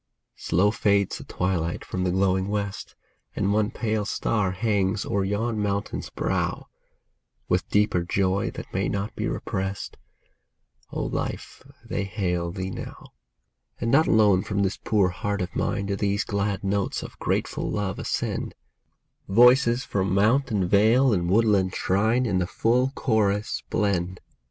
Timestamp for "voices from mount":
19.29-20.49